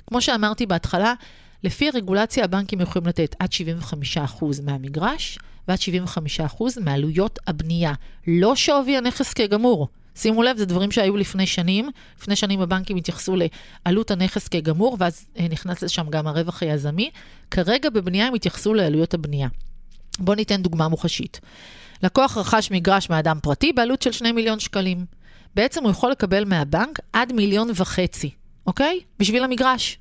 כמו 0.08 0.22
שאמרתי 0.22 0.66
בהתחלה, 0.66 1.14
לפי 1.64 1.90
הרגולציה 1.90 2.44
הבנקים 2.44 2.82
יכולים 2.82 3.08
לתת 3.08 3.36
עד 3.40 3.50
75% 4.40 4.62
מהמגרש 4.64 5.40
ועד 5.68 5.80
75% 6.58 6.64
מעלויות 6.82 7.40
הבנייה, 7.48 7.94
לא 8.28 8.56
שווי 8.56 8.98
הנכס 8.98 9.34
כגמור. 9.34 9.88
שימו 10.16 10.44
לב, 10.44 10.58
זה 10.58 10.66
דברים 10.66 10.92
שהיו 10.92 11.18
לפני 11.18 11.48
שנים. 11.48 11.90
לפני 12.20 12.36
שנים 12.36 12.62
הבנקים 12.62 12.98
התייחסו 12.98 13.36
לעלות 13.86 14.12
הנכס 14.12 14.48
כגמור, 14.48 14.98
ואז 15.00 15.26
אה, 15.40 15.48
נכנס 15.50 15.84
לשם 15.84 16.10
גם 16.10 16.28
הרווח 16.28 16.64
היזמי. 16.64 17.10
כרגע 17.52 17.90
בבנייה 17.90 18.28
הם 18.28 18.34
התייחסו 18.34 18.74
לעלויות 18.74 19.14
הבנייה. 19.14 19.48
בואו 20.20 20.36
ניתן 20.36 20.62
דוגמה 20.62 20.88
מוחשית. 20.88 21.40
לקוח 22.04 22.38
רכש 22.38 22.72
מגרש 22.72 23.10
מאדם 23.10 23.40
פרטי 23.42 23.74
בעלות 23.74 24.02
של 24.02 24.12
2 24.12 24.36
מיליון 24.36 24.60
שקלים. 24.60 25.06
בעצם 25.56 25.84
הוא 25.84 25.92
יכול 25.92 26.12
לקבל 26.12 26.46
מהבנק 26.46 27.00
עד 27.14 27.34
מיליון 27.34 27.70
וחצי, 27.76 28.30
אוקיי? 28.68 29.00
בשביל 29.20 29.44
המגרש. 29.44 29.98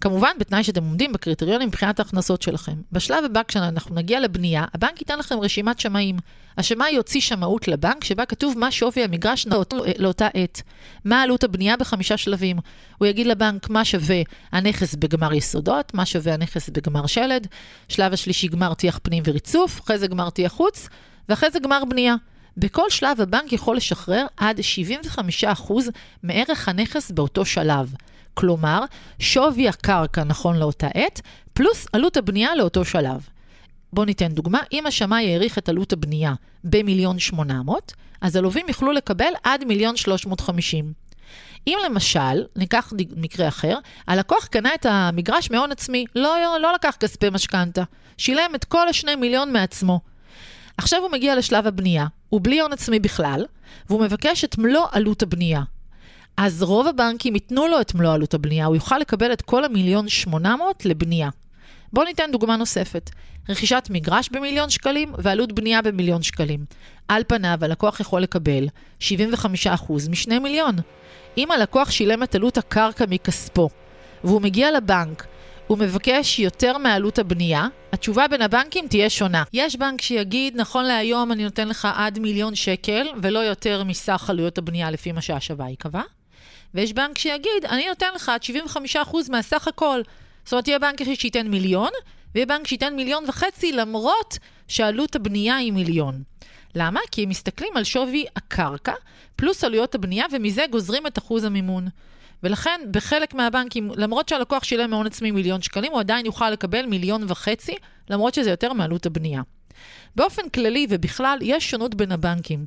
כמובן, 0.00 0.30
בתנאי 0.38 0.64
שאתם 0.64 0.82
עומדים 0.84 1.12
בקריטריונים 1.12 1.68
מבחינת 1.68 1.98
ההכנסות 1.98 2.42
שלכם. 2.42 2.72
בשלב 2.92 3.24
הבא, 3.24 3.42
כשאנחנו 3.48 3.94
נגיע 3.94 4.20
לבנייה, 4.20 4.64
הבנק 4.74 5.00
ייתן 5.00 5.18
לכם 5.18 5.38
רשימת 5.40 5.80
שמאים. 5.80 6.16
השמאי 6.58 6.90
יוציא 6.90 7.20
שמאות 7.20 7.68
לבנק, 7.68 8.04
שבה 8.04 8.26
כתוב 8.26 8.58
מה 8.58 8.70
שווי 8.70 9.04
המגרש 9.04 9.46
לאות, 9.46 9.74
לאותה 9.98 10.28
עת. 10.34 10.62
מה 11.04 11.22
עלות 11.22 11.44
הבנייה 11.44 11.76
בחמישה 11.76 12.16
שלבים. 12.16 12.56
הוא 12.98 13.06
יגיד 13.06 13.26
לבנק 13.26 13.70
מה 13.70 13.84
שווה 13.84 14.22
הנכס 14.52 14.94
בגמר 14.94 15.32
יסודות, 15.32 15.94
מה 15.94 16.06
שווה 16.06 16.34
הנכס 16.34 16.68
בגמר 16.68 17.06
שלד, 17.06 17.46
שלב 17.88 18.12
השלישי 18.12 18.48
גמר 18.48 18.74
טיח 18.74 19.00
פנים 19.02 19.22
וריצוף, 19.26 19.80
אחרי 19.80 19.98
זה 19.98 20.06
גמר 20.06 20.30
טיח 20.30 20.52
חוץ, 20.52 20.88
ואחרי 21.28 21.50
זה 21.50 21.58
גמר 21.58 21.84
בנייה. 21.84 22.14
בכל 22.56 22.90
שלב 22.90 23.20
הבנק 23.20 23.52
יכול 23.52 23.76
לשחרר 23.76 24.26
עד 24.36 24.60
75% 25.58 25.72
מערך 26.22 26.68
הנכס 26.68 27.10
באותו 27.10 27.44
שלב. 27.44 27.94
כלומר, 28.34 28.84
שווי 29.18 29.68
הקרקע 29.68 30.24
נכון 30.24 30.56
לאותה 30.56 30.88
עת, 30.94 31.20
פלוס 31.52 31.86
עלות 31.92 32.16
הבנייה 32.16 32.54
לאותו 32.54 32.84
שלב. 32.84 33.28
בואו 33.92 34.06
ניתן 34.06 34.28
דוגמה, 34.28 34.60
אם 34.72 34.86
השמאי 34.86 35.32
העריך 35.32 35.58
את 35.58 35.68
עלות 35.68 35.92
הבנייה 35.92 36.34
במיליון 36.64 37.18
שמונה 37.18 37.62
מאות, 37.62 37.92
אז 38.20 38.36
הלווים 38.36 38.68
יוכלו 38.68 38.92
לקבל 38.92 39.32
עד 39.44 39.64
מיליון 39.64 39.96
שלוש 39.96 40.26
מאות 40.26 40.40
חמישים. 40.40 40.92
אם 41.66 41.78
למשל, 41.84 42.44
ניקח 42.56 42.92
מקרה 43.16 43.48
אחר, 43.48 43.78
הלקוח 44.08 44.46
קנה 44.46 44.74
את 44.74 44.86
המגרש 44.86 45.50
מהון 45.50 45.72
עצמי, 45.72 46.04
לא, 46.14 46.36
לא 46.60 46.72
לקח 46.74 46.96
כספי 47.00 47.30
משכנתה, 47.30 47.82
שילם 48.16 48.50
את 48.54 48.64
כל 48.64 48.88
השני 48.88 49.14
מיליון 49.14 49.52
מעצמו. 49.52 50.00
עכשיו 50.76 51.00
הוא 51.02 51.10
מגיע 51.10 51.36
לשלב 51.36 51.66
הבנייה, 51.66 52.06
הוא 52.28 52.40
בלי 52.44 52.60
הון 52.60 52.72
עצמי 52.72 52.98
בכלל, 52.98 53.44
והוא 53.88 54.00
מבקש 54.00 54.44
את 54.44 54.58
מלוא 54.58 54.86
עלות 54.92 55.22
הבנייה. 55.22 55.62
אז 56.36 56.62
רוב 56.62 56.86
הבנקים 56.86 57.34
ייתנו 57.34 57.68
לו 57.68 57.80
את 57.80 57.94
מלוא 57.94 58.12
עלות 58.12 58.34
הבנייה, 58.34 58.66
הוא 58.66 58.74
יוכל 58.74 58.98
לקבל 58.98 59.32
את 59.32 59.42
כל 59.42 59.64
המיליון 59.64 60.08
שמונה 60.08 60.56
מאות 60.56 60.84
לבנייה. 60.84 61.28
בואו 61.92 62.06
ניתן 62.06 62.30
דוגמה 62.32 62.56
נוספת. 62.56 63.10
רכישת 63.48 63.88
מגרש 63.90 64.28
במיליון 64.28 64.70
שקלים 64.70 65.12
ועלות 65.18 65.52
בנייה 65.52 65.82
במיליון 65.82 66.22
שקלים. 66.22 66.64
על 67.08 67.22
פניו 67.26 67.58
הלקוח 67.62 68.00
יכול 68.00 68.20
לקבל 68.20 68.68
75% 69.00 69.04
מ-2 70.10 70.38
מיליון. 70.40 70.76
אם 71.38 71.50
הלקוח 71.50 71.90
שילם 71.90 72.22
את 72.22 72.34
עלות 72.34 72.58
הקרקע 72.58 73.04
מכספו, 73.08 73.68
והוא 74.24 74.42
מגיע 74.42 74.72
לבנק, 74.72 75.26
הוא 75.66 75.78
מבקש 75.78 76.38
יותר 76.38 76.78
מעלות 76.78 77.18
הבנייה, 77.18 77.66
התשובה 77.92 78.28
בין 78.28 78.42
הבנקים 78.42 78.88
תהיה 78.88 79.10
שונה. 79.10 79.42
יש 79.52 79.76
בנק 79.76 80.00
שיגיד, 80.00 80.56
נכון 80.56 80.84
להיום 80.84 81.32
אני 81.32 81.44
נותן 81.44 81.68
לך 81.68 81.88
עד 81.94 82.18
מיליון 82.18 82.54
שקל, 82.54 83.06
ולא 83.22 83.38
יותר 83.38 83.84
מסך 83.84 84.30
עלויות 84.30 84.58
הבנייה 84.58 84.90
לפי 84.90 85.12
מה 85.12 85.20
שהשווה 85.20 85.68
ייקבע. 85.68 86.02
ויש 86.74 86.92
בנק 86.92 87.18
שיגיד, 87.18 87.64
אני 87.68 87.88
נותן 87.88 88.08
לך 88.14 88.28
עד 88.28 88.40
75% 88.94 89.30
מהסך 89.30 89.68
הכל. 89.68 90.00
זאת 90.44 90.52
אומרת, 90.52 90.68
יהיה 90.68 90.78
בנק 90.78 91.14
שייתן 91.14 91.46
מיליון, 91.46 91.90
ויהיה 92.34 92.46
בנק 92.46 92.66
שייתן 92.66 92.96
מיליון 92.96 93.24
וחצי, 93.28 93.72
למרות 93.72 94.38
שעלות 94.68 95.16
הבנייה 95.16 95.56
היא 95.56 95.72
מיליון. 95.72 96.22
למה? 96.74 97.00
כי 97.10 97.22
הם 97.22 97.28
מסתכלים 97.28 97.76
על 97.76 97.84
שווי 97.84 98.24
הקרקע, 98.36 98.92
פלוס 99.36 99.64
עלויות 99.64 99.94
הבנייה, 99.94 100.26
ומזה 100.32 100.64
גוזרים 100.70 101.06
את 101.06 101.18
אחוז 101.18 101.44
המימון. 101.44 101.88
ולכן, 102.42 102.80
בחלק 102.90 103.34
מהבנקים, 103.34 103.90
למרות 103.96 104.28
שהלקוח 104.28 104.64
שילם 104.64 104.90
מהון 104.90 105.06
עצמי 105.06 105.30
מיליון 105.30 105.62
שקלים, 105.62 105.92
הוא 105.92 106.00
עדיין 106.00 106.26
יוכל 106.26 106.50
לקבל 106.50 106.86
מיליון 106.86 107.24
וחצי, 107.28 107.74
למרות 108.10 108.34
שזה 108.34 108.50
יותר 108.50 108.72
מעלות 108.72 109.06
הבנייה. 109.06 109.42
באופן 110.16 110.48
כללי 110.48 110.86
ובכלל, 110.90 111.38
יש 111.42 111.70
שונות 111.70 111.94
בין 111.94 112.12
הבנקים. 112.12 112.66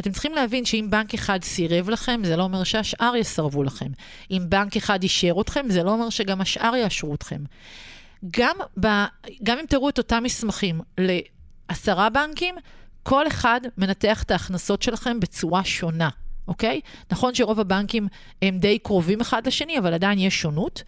אתם 0.00 0.12
צריכים 0.12 0.32
להבין 0.34 0.64
שאם 0.64 0.86
בנק 0.90 1.14
אחד 1.14 1.44
סירב 1.44 1.90
לכם, 1.90 2.20
זה 2.24 2.36
לא 2.36 2.42
אומר 2.42 2.64
שהשאר 2.64 3.16
יסרבו 3.16 3.62
לכם. 3.62 3.90
אם 4.30 4.42
בנק 4.48 4.76
אחד 4.76 5.02
אישר 5.02 5.34
אתכם, 5.40 5.66
זה 5.68 5.82
לא 5.82 5.90
אומר 5.90 6.10
שגם 6.10 6.40
השאר 6.40 6.76
יאשרו 6.76 7.14
אתכם. 7.14 7.42
גם, 8.30 8.56
ב, 8.80 8.86
גם 9.42 9.58
אם 9.58 9.66
תראו 9.68 9.88
את 9.88 9.98
אותם 9.98 10.22
מסמכים 10.22 10.80
לעשרה 10.98 12.10
בנקים, 12.10 12.54
כל 13.02 13.26
אחד 13.26 13.60
מנתח 13.78 14.22
את 14.22 14.30
ההכנסות 14.30 14.82
שלכם 14.82 15.20
בצורה 15.20 15.64
שונה. 15.64 16.08
אוקיי? 16.48 16.80
נכון 17.10 17.34
שרוב 17.34 17.60
הבנקים 17.60 18.08
הם 18.42 18.58
די 18.58 18.78
קרובים 18.78 19.20
אחד 19.20 19.46
לשני, 19.46 19.78
אבל 19.78 19.94
עדיין 19.94 20.18
יש 20.18 20.40
שונות. 20.40 20.82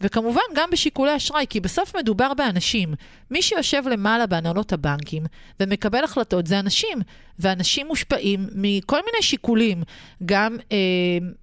וכמובן 0.00 0.40
גם 0.54 0.68
בשיקולי 0.72 1.16
אשראי, 1.16 1.46
כי 1.50 1.60
בסוף 1.60 1.96
מדובר 1.96 2.34
באנשים. 2.34 2.94
מי 3.30 3.42
שיושב 3.42 3.82
למעלה 3.88 4.26
בהנהלות 4.26 4.72
הבנקים 4.72 5.22
ומקבל 5.60 6.04
החלטות 6.04 6.46
זה 6.46 6.60
אנשים, 6.60 6.98
ואנשים 7.38 7.86
מושפעים 7.86 8.48
מכל 8.54 9.00
מיני 9.06 9.22
שיקולים, 9.22 9.82
גם 10.24 10.56
אה, 10.72 10.76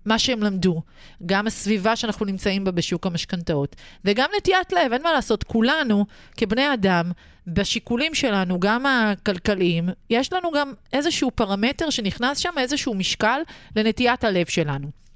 מה 0.05 0.19
שהם 0.19 0.43
למדו, 0.43 0.81
גם 1.25 1.47
הסביבה 1.47 1.95
שאנחנו 1.95 2.25
נמצאים 2.25 2.63
בה 2.63 2.71
בשוק 2.71 3.05
המשכנתאות, 3.05 3.75
וגם 4.05 4.29
נטיית 4.37 4.73
לב, 4.73 4.93
אין 4.93 5.03
מה 5.03 5.13
לעשות, 5.13 5.43
כולנו 5.43 6.05
כבני 6.37 6.73
אדם, 6.73 7.11
בשיקולים 7.47 8.15
שלנו, 8.15 8.59
גם 8.59 8.85
הכלכליים, 8.85 9.89
יש 10.09 10.33
לנו 10.33 10.51
גם 10.51 10.73
איזשהו 10.93 11.31
פרמטר 11.31 11.89
שנכנס 11.89 12.37
שם, 12.37 12.53
איזשהו 12.57 12.93
משקל 12.93 13.41
לנטיית 13.75 14.23
הלב 14.23 14.45
שלנו. 14.45 15.06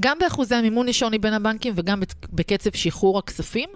גם 0.00 0.18
באחוזי 0.18 0.54
המימון 0.54 0.88
יש 0.88 0.98
שוני 0.98 1.18
בין 1.18 1.34
הבנקים 1.34 1.72
וגם 1.76 2.02
בקצב 2.32 2.70
שחרור 2.74 3.18
הכספים. 3.18 3.68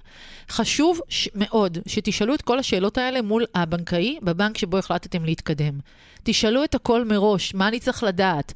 חשוב 0.51 1.01
ש- 1.09 1.29
מאוד 1.35 1.79
שתשאלו 1.87 2.35
את 2.35 2.43
כל 2.43 2.59
השאלות 2.59 2.99
האלה 2.99 3.23
מול 3.23 3.45
הבנקאי 3.55 4.19
בבנק 4.23 4.59
שבו 4.59 4.79
החלטתם 4.79 5.25
להתקדם. 5.25 5.79
תשאלו 6.23 6.65
את 6.65 6.75
הכל 6.75 7.05
מראש, 7.05 7.55
מה 7.55 7.69
אני 7.69 7.81
צריך 7.81 8.03
לדעת? 8.03 8.53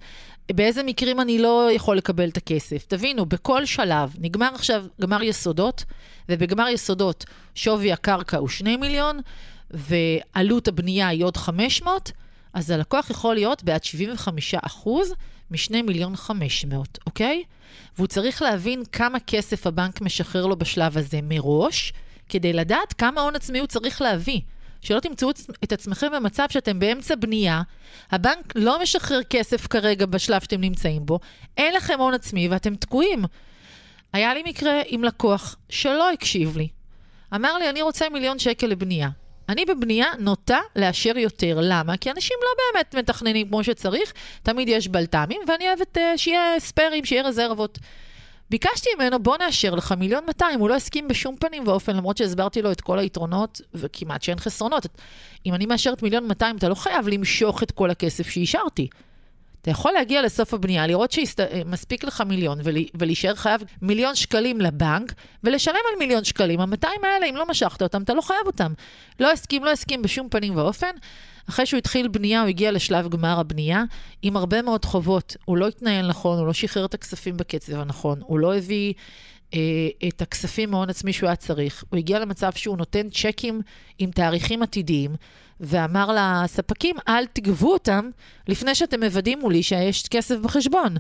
באיזה 0.53 0.83
מקרים 0.83 1.21
אני 1.21 1.39
לא 1.39 1.69
יכול 1.73 1.97
לקבל 1.97 2.29
את 2.29 2.37
הכסף. 2.37 2.85
תבינו, 2.89 3.27
בכל 3.27 3.65
שלב, 3.65 4.15
נגמר 4.19 4.51
עכשיו 4.55 4.85
גמר 5.01 5.23
יסודות, 5.23 5.85
ובגמר 6.29 6.69
יסודות 6.69 7.25
שווי 7.55 7.93
הקרקע 7.93 8.37
הוא 8.37 8.49
2 8.49 8.81
מיליון, 8.81 9.21
ועלות 9.71 10.69
הבנייה 10.69 11.09
היא 11.09 11.25
עוד 11.25 11.37
500, 11.37 12.13
אז 12.55 12.71
הלקוח 12.71 13.11
יכול 13.11 13.35
להיות 13.35 13.65
בעד 13.65 13.85
75 13.85 14.55
אחוז 14.55 15.15
מ-2 15.55 15.83
מיליון 15.83 16.17
500, 16.17 16.99
אוקיי? 17.07 17.43
והוא 17.97 18.07
צריך 18.07 18.43
להבין 18.43 18.83
כמה 18.93 19.21
כסף 19.21 19.67
הבנק 19.67 20.01
משחרר 20.01 20.47
לו 20.47 20.57
בשלב 20.57 20.99
הזה 20.99 21.21
מראש, 21.23 21.93
כדי 22.29 22.53
לדעת 22.53 22.93
כמה 22.93 23.21
הון 23.21 23.37
עצמי 23.37 23.59
הוא 23.59 23.67
צריך 23.67 24.03
להביא. 24.03 24.41
שלא 24.83 25.01
תמצאו 25.01 25.31
את 25.65 25.73
עצמכם 25.73 26.07
במצב 26.13 26.47
שאתם 26.51 26.79
באמצע 26.79 27.15
בנייה, 27.15 27.63
הבנק 28.11 28.53
לא 28.55 28.83
משחרר 28.83 29.23
כסף 29.23 29.67
כרגע 29.67 30.07
בשלב 30.07 30.41
שאתם 30.43 30.61
נמצאים 30.61 31.07
בו, 31.07 31.19
אין 31.57 31.75
לכם 31.75 32.01
הון 32.01 32.15
עצמי 32.15 32.49
ואתם 32.49 32.77
תקועים. 32.77 33.25
היה 34.13 34.35
לי 34.35 34.43
מקרה 34.47 34.81
עם 34.87 35.05
לקוח 35.05 35.57
שלא 35.69 36.13
הקשיב 36.13 36.57
לי. 36.57 36.69
אמר 37.35 37.59
לי, 37.59 37.71
אני 37.71 37.83
רוצה 37.83 38.09
מיליון 38.09 38.39
שקל 38.39 38.67
לבנייה. 38.67 39.09
אני 39.49 39.65
בבנייה 39.65 40.07
נוטה 40.19 40.59
לאשר 40.77 41.19
יותר. 41.19 41.59
למה? 41.63 41.97
כי 41.97 42.11
אנשים 42.11 42.37
לא 42.43 42.49
באמת 42.59 42.95
מתכננים 42.95 43.49
כמו 43.49 43.65
שצריך, 43.65 44.13
תמיד 44.43 44.69
יש 44.69 44.89
בלת"מים, 44.89 45.41
ואני 45.49 45.69
אוהבת 45.69 45.97
uh, 45.97 46.01
שיהיה 46.17 46.61
ספיירים, 46.61 47.05
שיהיה 47.05 47.23
רזרבות. 47.23 47.79
ביקשתי 48.51 48.89
ממנו, 48.99 49.19
בוא 49.19 49.37
נאשר 49.37 49.75
לך 49.75 49.93
מיליון 49.93 50.25
200, 50.27 50.61
הוא 50.61 50.69
לא 50.69 50.75
הסכים 50.75 51.09
בשום 51.09 51.37
פנים 51.37 51.69
ואופן, 51.69 51.97
למרות 51.97 52.17
שהסברתי 52.17 52.63
לו 52.63 52.73
את 52.73 52.81
כל 52.81 52.99
היתרונות, 52.99 53.61
וכמעט 53.75 54.23
שאין 54.23 54.39
חסרונות. 54.39 54.87
אם 55.47 55.55
אני 55.55 55.67
מאשרת 55.67 56.03
מיליון 56.03 56.27
200, 56.27 56.57
אתה 56.57 56.69
לא 56.69 56.75
חייב 56.75 57.09
למשוך 57.09 57.63
את 57.63 57.71
כל 57.71 57.91
הכסף 57.91 58.29
שאישרתי. 58.29 58.89
אתה 59.65 59.71
יכול 59.71 59.93
להגיע 59.93 60.23
לסוף 60.23 60.55
הבנייה, 60.55 60.87
לראות 60.87 61.13
שמספיק 61.13 62.05
לך 62.05 62.21
מיליון 62.27 62.59
ולהישאר 62.95 63.35
חייב 63.35 63.63
מיליון 63.83 64.15
שקלים 64.15 64.61
לבנק 64.61 65.15
ולשלם 65.45 65.75
על 65.75 65.99
מיליון 65.99 66.25
שקלים. 66.25 66.61
ה-200 66.61 66.87
האלה, 67.03 67.27
אם 67.31 67.37
לא 67.37 67.47
משכת 67.49 67.83
אותם, 67.83 68.03
אתה 68.03 68.15
לא 68.15 68.21
חייב 68.21 68.47
אותם. 68.47 68.73
לא 69.21 69.33
הסכים, 69.33 69.65
לא 69.65 69.71
הסכים 69.71 70.03
בשום 70.03 70.29
פנים 70.29 70.57
ואופן. 70.57 70.91
אחרי 71.49 71.67
שהוא 71.67 71.79
התחיל 71.79 72.09
בנייה, 72.09 72.41
הוא 72.41 72.49
הגיע 72.49 72.73
לשלב 72.73 73.09
גמר 73.09 73.41
הבנייה 73.41 73.85
עם 74.23 74.37
הרבה 74.37 74.63
מאוד 74.63 74.85
חובות. 74.85 75.37
הוא 75.45 75.57
לא 75.57 75.69
התנהל 75.69 76.07
נכון, 76.07 76.39
הוא 76.39 76.47
לא 76.47 76.53
שחרר 76.53 76.85
את 76.85 76.95
הכספים 76.95 77.37
בקצב 77.37 77.81
הנכון, 77.81 78.21
הוא 78.23 78.39
לא 78.39 78.57
הביא 78.57 78.93
אה, 78.95 79.01
את 80.09 80.23
הכספים 80.23 80.71
מהון 80.71 80.91
עצמי 80.91 81.13
שהוא 81.13 81.27
היה 81.27 81.37
צריך. 81.37 81.85
הוא 81.91 81.99
הגיע 81.99 82.19
למצב 82.19 82.53
שהוא 82.53 82.77
נותן 82.77 83.09
צ'קים 83.09 83.61
עם 83.99 84.11
תאריכים 84.11 84.63
עתידיים, 84.63 85.15
ואמר 85.61 86.17
לספקים, 86.17 86.97
אל 87.09 87.27
תגבו 87.27 87.73
אותם 87.73 88.11
לפני 88.49 88.75
שאתם 88.75 89.05
מוודאים 89.05 89.39
מולי 89.41 89.63
שיש 89.63 90.09
כסף 90.09 90.37
בחשבון. 90.37 90.97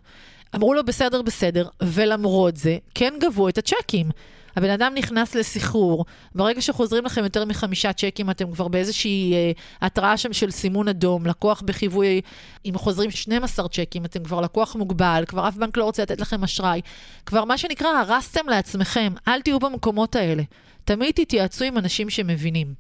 אמרו 0.54 0.74
לו, 0.74 0.84
בסדר, 0.84 1.22
בסדר, 1.22 1.68
ולמרות 1.82 2.56
זה, 2.56 2.78
כן 2.94 3.14
גבו 3.20 3.48
את 3.48 3.58
הצ'קים. 3.58 4.10
הבן 4.56 4.70
אדם 4.70 4.92
נכנס 4.94 5.34
לסחרור, 5.34 6.04
ברגע 6.34 6.62
שחוזרים 6.62 7.04
לכם 7.04 7.24
יותר 7.24 7.44
מחמישה 7.44 7.92
צ'קים, 7.92 8.30
אתם 8.30 8.52
כבר 8.52 8.68
באיזושהי 8.68 9.34
אה, 9.34 9.52
התראה 9.80 10.16
שם 10.16 10.32
של 10.32 10.50
סימון 10.50 10.88
אדום, 10.88 11.26
לקוח 11.26 11.62
בחיווי, 11.66 12.20
אם 12.64 12.72
חוזרים 12.76 13.10
12 13.10 13.68
צ'קים, 13.68 14.04
אתם 14.04 14.24
כבר 14.24 14.40
לקוח 14.40 14.76
מוגבל, 14.76 15.24
כבר 15.28 15.48
אף 15.48 15.56
בנק 15.56 15.76
לא 15.76 15.84
רוצה 15.84 16.02
לתת 16.02 16.20
לכם 16.20 16.44
אשראי. 16.44 16.80
כבר 17.26 17.44
מה 17.44 17.58
שנקרא, 17.58 17.88
הרסתם 17.88 18.48
לעצמכם, 18.48 19.12
אל 19.28 19.42
תהיו 19.42 19.58
במקומות 19.58 20.16
האלה. 20.16 20.42
תמיד 20.84 21.14
תתייעצו 21.14 21.64
עם 21.64 21.78
אנשים 21.78 22.10
שמבינים. 22.10 22.74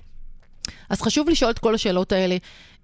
אז 0.88 1.02
חשוב 1.02 1.28
לשאול 1.28 1.50
את 1.50 1.58
כל 1.58 1.74
השאלות 1.74 2.12
האלה. 2.12 2.36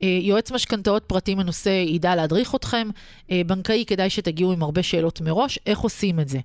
אה, 0.03 0.19
יועץ 0.23 0.51
משכנתאות 0.51 1.05
פרטי 1.05 1.35
מנוסה 1.35 1.71
ידע 1.71 2.15
להדריך 2.15 2.55
אתכם, 2.55 2.89
אה, 3.31 3.43
בנקאי 3.47 3.85
כדאי 3.87 4.11
שתגיעו 4.11 4.53
עם 4.53 4.63
הרבה 4.63 4.83
שאלות 4.83 5.21
מראש, 5.21 5.59
איך 5.67 5.79
עושים 5.79 6.21
את 6.21 6.29
זה. 6.29 6.39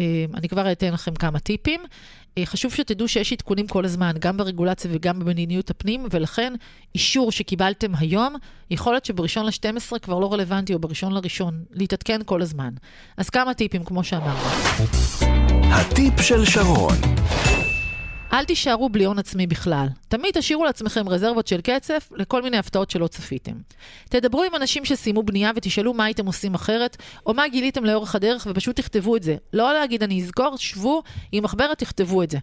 אה, 0.00 0.24
אני 0.34 0.48
כבר 0.48 0.72
אתן 0.72 0.92
לכם 0.92 1.14
כמה 1.14 1.38
טיפים. 1.38 1.80
חשוב 2.44 2.74
שתדעו 2.74 3.08
שיש 3.08 3.32
עדכונים 3.32 3.66
כל 3.66 3.84
הזמן, 3.84 4.12
גם 4.18 4.36
ברגולציה 4.36 4.90
וגם 4.94 5.18
במדיניות 5.18 5.70
הפנים, 5.70 6.06
ולכן 6.10 6.52
אישור 6.94 7.32
שקיבלתם 7.32 7.92
היום, 7.98 8.34
יכול 8.70 8.92
להיות 8.92 9.04
שבראשון 9.04 9.46
ל-12 9.46 9.98
כבר 9.98 10.18
לא 10.18 10.32
רלוונטי, 10.32 10.74
או 10.74 10.78
בראשון 10.78 11.12
לראשון, 11.12 11.64
להתעדכן 11.72 12.20
כל 12.24 12.42
הזמן. 12.42 12.70
אז 13.16 13.30
כמה 13.30 13.54
טיפים, 13.54 13.84
כמו 13.84 14.04
שאמרנו. 14.04 14.40
הטיפ 15.62 16.20
של 16.20 16.44
שרון. 16.44 16.94
אל 18.34 18.44
תישארו 18.44 18.88
בלי 18.88 19.04
הון 19.04 19.18
עצמי 19.18 19.46
בכלל. 19.46 19.86
תמיד 20.08 20.30
תשאירו 20.34 20.64
לעצמכם 20.64 21.08
רזרבות 21.08 21.46
של 21.46 21.60
קצף 21.60 22.08
לכל 22.14 22.42
מיני 22.42 22.58
הפתעות 22.58 22.90
שלא 22.90 23.06
צפיתם. 23.06 23.52
תדברו 24.08 24.42
עם 24.42 24.54
אנשים 24.54 24.84
שסיימו 24.84 25.22
בנייה 25.22 25.50
ותשאלו 25.56 25.94
מה 25.94 26.04
הייתם 26.04 26.26
עושים 26.26 26.54
אחרת, 26.54 26.96
או 27.26 27.34
מה 27.34 27.48
גיליתם 27.48 27.84
לאורך 27.84 28.14
הדרך 28.14 28.46
ופשוט 28.50 28.76
תכתבו 28.76 29.16
את 29.16 29.22
זה. 29.22 29.36
לא 29.52 29.72
להגיד 29.72 30.02
אני 30.02 30.22
אסגור, 30.22 30.56
שבו 30.56 31.02
עם 31.32 31.44
מחברת, 31.44 31.78
תכתבו 31.78 32.22
את 32.22 32.30
זה. 32.30 32.38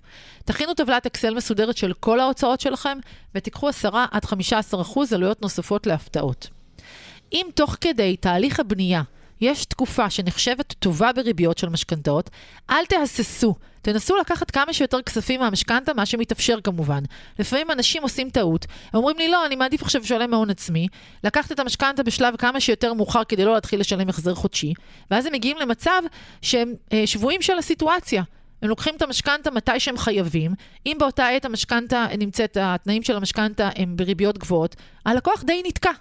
תכינו 0.45 0.74
טבלת 0.74 1.05
אקסל 1.05 1.33
מסודרת 1.33 1.77
של 1.77 1.93
כל 1.93 2.19
ההוצאות 2.19 2.62
שלכם, 2.62 2.98
ותיקחו 3.36 3.69
10 3.69 3.89
עד 4.12 4.25
15 4.25 4.81
אחוז 4.81 5.13
עלויות 5.13 5.41
נוספות 5.41 5.88
להפתעות. 5.88 6.48
אם 7.33 7.45
תוך 7.55 7.77
כדי 7.81 8.17
תהליך 8.17 8.60
הבנייה 8.60 9.01
יש 9.41 9.65
תקופה 9.65 10.10
שנחשבת 10.10 10.74
טובה 10.74 11.13
בריביות 11.13 11.57
של 11.57 11.69
משכנתאות, 11.69 12.29
אל 12.69 12.86
תהססו. 12.86 13.55
תנסו 13.81 14.17
לקחת 14.17 14.51
כמה 14.51 14.74
שיותר 14.74 15.01
כספים 15.01 15.39
מהמשכנתה, 15.39 15.93
מה 15.93 16.05
שמתאפשר 16.05 16.62
כמובן. 16.63 17.03
לפעמים 17.39 17.71
אנשים 17.71 18.03
עושים 18.03 18.29
טעות, 18.29 18.65
הם 18.93 18.98
אומרים 18.98 19.17
לי, 19.17 19.27
לא, 19.27 19.45
אני 19.45 19.55
מעדיף 19.55 19.81
עכשיו 19.81 20.01
לשלם 20.01 20.31
מהון 20.31 20.50
עצמי, 20.50 20.88
לקחת 21.24 21.51
את 21.51 21.60
המשכנתה 21.60 22.03
בשלב 22.03 22.36
כמה 22.36 22.60
שיותר 22.60 22.93
מאוחר 22.93 23.24
כדי 23.24 23.45
לא 23.45 23.53
להתחיל 23.53 23.79
לשלם 23.79 24.10
החזר 24.10 24.36
חודשי, 24.36 24.74
ואז 25.12 25.25
הם 25.25 25.33
מגיעים 25.33 25.57
למצב 25.57 26.01
שהם 26.41 26.74
אה, 26.93 27.07
שבויים 27.07 27.41
של 27.41 27.57
הסיטואציה. 27.57 28.24
הם 28.62 28.69
לוקחים 28.69 28.95
את 28.95 29.01
המשכנתה 29.01 29.51
מתי 29.51 29.79
שהם 29.79 29.98
חייבים, 29.98 30.53
אם 30.86 30.98
באותה 31.00 31.27
עת 31.27 31.45
המשכנתה 31.45 32.05
נמצאת, 32.17 32.57
התנאים 32.62 33.03
של 33.03 33.15
המשכנתה 33.15 33.69
הם 33.75 33.95
בריביות 33.95 34.38
גבוהות, 34.38 34.75
הלקוח 35.05 35.43
די 35.43 35.62
נתקע. 35.65 35.91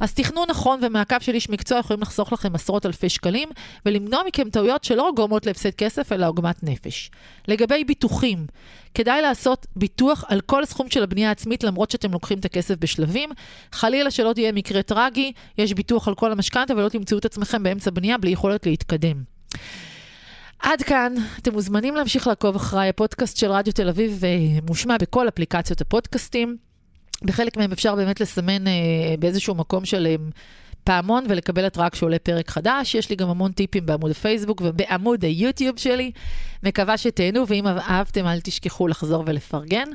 אז 0.00 0.14
תכנון 0.14 0.50
נכון 0.50 0.80
ומעקב 0.82 1.18
של 1.20 1.34
איש 1.34 1.50
מקצוע 1.50 1.78
יכולים 1.78 2.02
לחסוך 2.02 2.32
לכם 2.32 2.54
עשרות 2.54 2.86
אלפי 2.86 3.08
שקלים 3.08 3.48
ולמנוע 3.86 4.20
מכם 4.26 4.50
טעויות 4.50 4.84
שלא 4.84 5.12
גורמות 5.16 5.46
להפסד 5.46 5.70
כסף 5.70 6.12
אלא 6.12 6.28
עוגמת 6.28 6.62
נפש. 6.62 7.10
לגבי 7.48 7.84
ביטוחים, 7.84 8.46
כדאי 8.94 9.22
לעשות 9.22 9.66
ביטוח 9.76 10.24
על 10.28 10.40
כל 10.40 10.62
הסכום 10.62 10.90
של 10.90 11.02
הבנייה 11.02 11.28
העצמית 11.28 11.64
למרות 11.64 11.90
שאתם 11.90 12.12
לוקחים 12.12 12.38
את 12.38 12.44
הכסף 12.44 12.74
בשלבים. 12.78 13.30
חלילה 13.72 14.10
שלא 14.10 14.32
תהיה 14.32 14.52
מקרה 14.52 14.82
טרגי, 14.82 15.32
יש 15.58 15.72
ביטוח 15.72 16.08
על 16.08 16.14
כל 16.14 16.32
המשכנתה 16.32 16.74
ולא 16.74 16.88
תמצאו 16.88 17.18
את 17.18 17.24
עצמכם 17.24 17.62
באמצע 17.62 17.90
בנייה 17.90 18.18
בלי 18.18 18.30
יכולת 18.30 18.66
להתקדם. 18.66 19.22
עד 20.58 20.82
כאן, 20.82 21.14
אתם 21.38 21.52
מוזמנים 21.52 21.94
להמשיך 21.94 22.26
לעקוב 22.26 22.56
אחריי, 22.56 22.88
הפודקאסט 22.88 23.36
של 23.36 23.50
רדיו 23.50 23.72
תל 23.72 23.88
אביב 23.88 24.24
אה, 24.24 24.60
מושמע 24.66 24.96
בכל 25.00 25.28
אפליקציות 25.28 25.80
הפודקאסטים. 25.80 26.65
בחלק 27.24 27.56
מהם 27.56 27.72
אפשר 27.72 27.94
באמת 27.94 28.20
לסמן 28.20 28.66
אה, 28.66 28.72
באיזשהו 29.18 29.54
מקום 29.54 29.84
של 29.84 30.16
פעמון 30.84 31.24
ולקבל 31.28 31.64
התראה 31.64 31.90
כשעולה 31.90 32.18
פרק 32.18 32.50
חדש. 32.50 32.94
יש 32.94 33.10
לי 33.10 33.16
גם 33.16 33.28
המון 33.28 33.52
טיפים 33.52 33.86
בעמוד 33.86 34.10
הפייסבוק 34.10 34.62
ובעמוד 34.64 35.24
היוטיוב 35.24 35.78
שלי. 35.78 36.12
מקווה 36.62 36.98
שתהנו, 36.98 37.48
ואם 37.48 37.66
אהבתם 37.66 38.26
אל 38.26 38.40
תשכחו 38.40 38.88
לחזור 38.88 39.24
ולפרגן. 39.26 39.88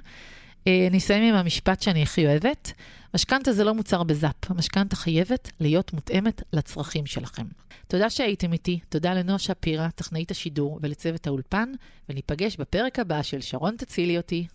אה, 0.67 0.87
אני 0.89 0.97
אסיים 0.97 1.23
עם 1.23 1.35
המשפט 1.35 1.81
שאני 1.81 2.03
הכי 2.03 2.27
אוהבת. 2.27 2.73
משכנתה 3.15 3.53
זה 3.53 3.63
לא 3.63 3.73
מוצר 3.73 4.03
בזאפ, 4.03 4.35
המשכנתה 4.49 4.95
חייבת 4.95 5.51
להיות 5.59 5.93
מותאמת 5.93 6.41
לצרכים 6.53 7.05
שלכם. 7.05 7.45
תודה 7.87 8.09
שהייתם 8.09 8.53
איתי, 8.53 8.79
תודה 8.89 9.13
לנועה 9.13 9.39
שפירא, 9.39 9.87
טכנאית 9.89 10.31
השידור, 10.31 10.79
ולצוות 10.81 11.27
האולפן, 11.27 11.71
וניפגש 12.09 12.57
בפרק 12.57 12.99
הבא 12.99 13.21
של 13.21 13.41
שרון 13.41 13.75
תצילי 13.77 14.17
אותי. 14.17 14.47